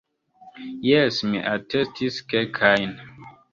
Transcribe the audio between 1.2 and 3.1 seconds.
mi atestis kelkajn.